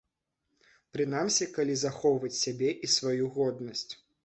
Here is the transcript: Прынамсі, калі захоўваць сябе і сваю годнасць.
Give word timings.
Прынамсі, 0.97 1.47
калі 1.59 1.75
захоўваць 1.83 2.33
сябе 2.41 2.69
і 2.87 2.91
сваю 2.97 3.31
годнасць. 3.39 3.89